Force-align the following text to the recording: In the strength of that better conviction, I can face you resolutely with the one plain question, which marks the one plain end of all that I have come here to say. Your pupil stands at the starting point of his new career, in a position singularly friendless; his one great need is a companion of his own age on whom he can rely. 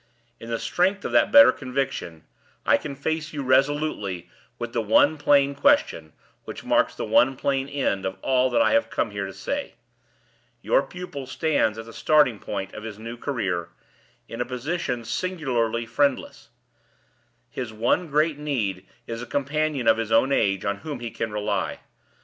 In 0.39 0.49
the 0.49 0.57
strength 0.57 1.05
of 1.05 1.11
that 1.11 1.31
better 1.31 1.51
conviction, 1.51 2.23
I 2.65 2.77
can 2.77 2.95
face 2.95 3.33
you 3.33 3.43
resolutely 3.43 4.31
with 4.57 4.73
the 4.73 4.81
one 4.81 5.15
plain 5.15 5.53
question, 5.53 6.13
which 6.43 6.63
marks 6.63 6.95
the 6.95 7.05
one 7.05 7.35
plain 7.35 7.67
end 7.69 8.03
of 8.03 8.17
all 8.23 8.49
that 8.49 8.63
I 8.63 8.71
have 8.71 8.89
come 8.89 9.11
here 9.11 9.27
to 9.27 9.31
say. 9.33 9.75
Your 10.63 10.81
pupil 10.81 11.27
stands 11.27 11.77
at 11.77 11.85
the 11.85 11.93
starting 11.93 12.39
point 12.39 12.73
of 12.73 12.81
his 12.81 12.97
new 12.97 13.15
career, 13.15 13.69
in 14.27 14.41
a 14.41 14.43
position 14.43 15.05
singularly 15.05 15.85
friendless; 15.85 16.49
his 17.51 17.71
one 17.71 18.07
great 18.07 18.39
need 18.39 18.87
is 19.05 19.21
a 19.21 19.27
companion 19.27 19.87
of 19.87 19.97
his 19.97 20.11
own 20.11 20.31
age 20.31 20.65
on 20.65 20.77
whom 20.77 20.99
he 20.99 21.11
can 21.11 21.31
rely. 21.31 21.79